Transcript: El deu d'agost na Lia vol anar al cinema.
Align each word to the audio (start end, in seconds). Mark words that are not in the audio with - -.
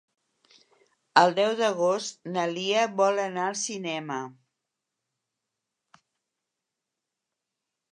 El 1.23 1.35
deu 1.39 1.51
d'agost 1.59 2.17
na 2.37 2.45
Lia 2.55 2.87
vol 3.03 3.21
anar 3.27 3.45
al 3.51 3.59
cinema. 3.65 4.19